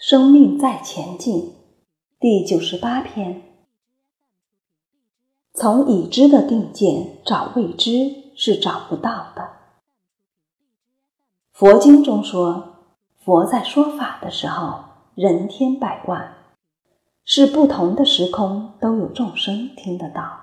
[0.00, 1.56] 生命在前进，
[2.18, 3.42] 第九十八篇。
[5.52, 9.46] 从已知的定见找未知是找不到的。
[11.52, 12.76] 佛经中说，
[13.22, 14.84] 佛在说法的时候，
[15.14, 16.34] 人天百万，
[17.22, 20.40] 是不同的时空都有众生听得到。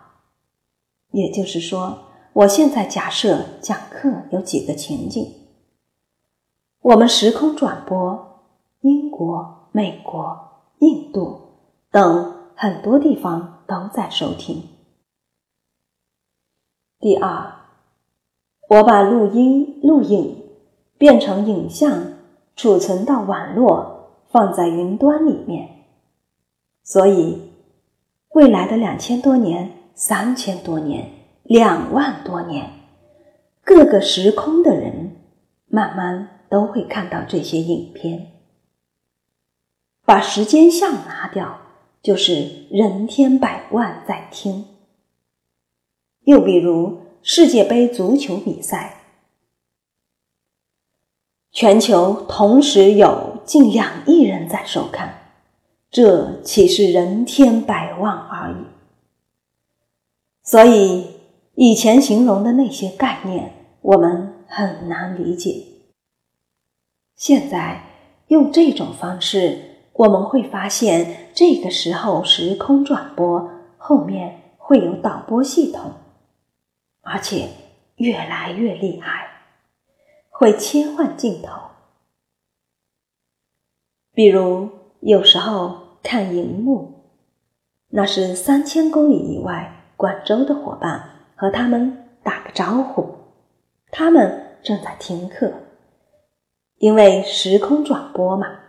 [1.10, 1.98] 也就是说，
[2.34, 5.34] 我现在假设讲课有几个情景，
[6.82, 8.27] 我们时空转播。
[8.82, 10.38] 英国、美国、
[10.80, 11.40] 印度
[11.92, 14.62] 等很多地方都在收听。
[17.00, 17.54] 第二，
[18.70, 20.44] 我把录音、录影
[20.98, 21.92] 变成影像，
[22.56, 25.70] 储存到网络，放在云端里面。
[26.84, 27.52] 所以，
[28.30, 31.12] 未来的两千多年、三千多年、
[31.44, 32.72] 两万多年，
[33.64, 35.18] 各个时空的人
[35.68, 38.37] 慢慢都会看到这些影片。
[40.08, 41.60] 把时间相拿掉，
[42.02, 44.66] 就是人天百万在听。
[46.22, 49.02] 又比如世界杯足球比赛，
[51.52, 55.34] 全球同时有近两亿人在收看，
[55.92, 58.66] 这岂是人天百万而已？
[60.42, 61.18] 所以
[61.56, 63.52] 以前形容的那些概念，
[63.82, 65.66] 我们很难理解。
[67.18, 67.82] 现在
[68.28, 69.74] 用这种方式。
[69.98, 75.92] 我们会发现，这个时候时空转播后面会有导播系统，
[77.02, 77.50] 而且
[77.96, 79.28] 越来越厉害，
[80.30, 81.60] 会切换镜头。
[84.14, 87.10] 比如有时候看荧幕，
[87.88, 93.16] 那是三千公里以外广州的伙伴和他们打个招呼，
[93.90, 95.52] 他们正在听课，
[96.78, 98.60] 因为时空转播嘛。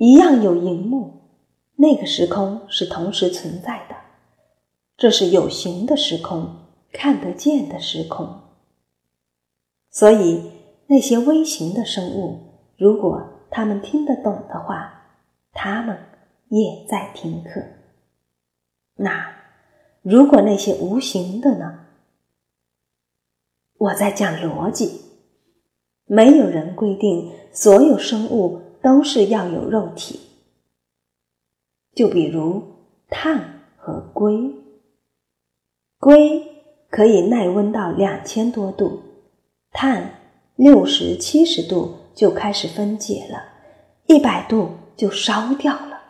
[0.00, 1.12] 一样有荧幕，
[1.76, 3.94] 那个时空是同时存在的，
[4.96, 6.56] 这是有形的时空，
[6.90, 8.26] 看得见的时空。
[9.90, 10.52] 所以
[10.86, 12.38] 那些微型的生物，
[12.78, 14.90] 如果他们听得懂的话，
[15.52, 15.98] 他们
[16.48, 17.62] 也在听课。
[18.94, 19.30] 那
[20.00, 21.80] 如果那些无形的呢？
[23.76, 25.02] 我在讲逻辑，
[26.06, 28.62] 没有人规定所有生物。
[28.82, 30.20] 都是要有肉体，
[31.94, 32.62] 就比如
[33.08, 34.54] 碳和硅，
[35.98, 36.46] 硅
[36.90, 39.02] 可以耐温到两千多度，
[39.70, 40.14] 碳
[40.56, 43.42] 六十七十度就开始分解了，
[44.06, 46.00] 一百度就烧掉了。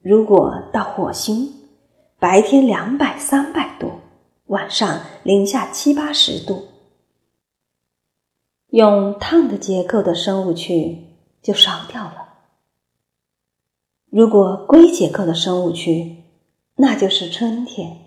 [0.00, 1.54] 如果到火星，
[2.18, 3.92] 白天两百三百度，
[4.46, 6.73] 晚上零下七八十度。
[8.74, 10.98] 用碳的结构的生物区
[11.40, 12.40] 就烧掉了。
[14.10, 16.24] 如果硅结构的生物区，
[16.74, 17.98] 那就是春天。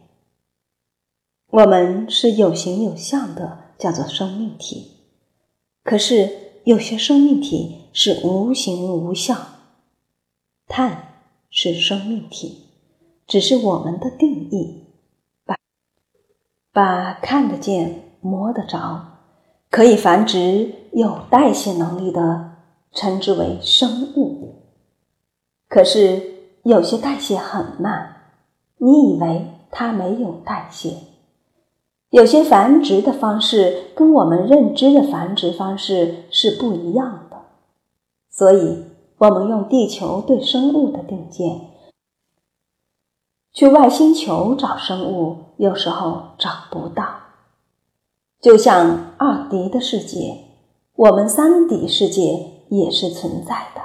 [1.45, 4.91] 我们是有形有相的，叫做生命体。
[5.85, 9.37] 可是有些生命体是无形无相。
[10.67, 11.13] 碳
[11.49, 12.65] 是生命体，
[13.25, 14.83] 只是我们的定义，
[15.45, 15.55] 把
[16.73, 19.13] 把看得见、摸得着。
[19.69, 22.51] 可以繁殖、有代谢能力的，
[22.93, 24.55] 称之为生物。
[25.67, 26.21] 可是
[26.63, 28.15] 有些代谢很慢，
[28.77, 30.93] 你以为它没有代谢？
[32.09, 37.37] 有些繁殖的方式跟我们认知的繁殖方式是不一样的。
[38.29, 38.85] 所以，
[39.17, 41.69] 我们用地球对生物的定见，
[43.51, 47.16] 去外星球找生物，有时候找不到。
[48.39, 50.45] 就像二 D 的世界，
[50.93, 53.81] 我们三 D 世界也是存在的。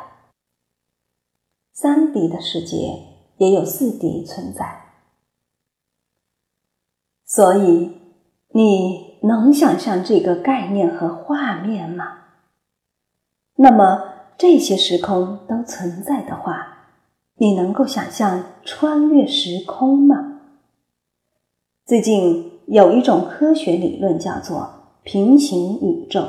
[1.73, 3.03] 三 D 的世界
[3.39, 4.83] 也有四 D 存在，
[7.25, 7.99] 所以
[8.49, 12.19] 你能想象这个概念和画面吗？
[13.57, 14.03] 那么
[14.37, 16.89] 这些时空都存在的话，
[17.37, 20.41] 你能够想象穿越时空吗？
[21.87, 22.52] 最近。
[22.67, 26.27] 有一种科学理论叫做平行宇宙，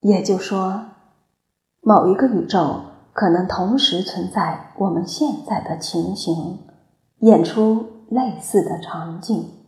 [0.00, 0.84] 也就说，
[1.80, 2.80] 某一个宇宙
[3.12, 6.58] 可能同时存在我们现在的情形，
[7.20, 9.59] 演出类似的场景。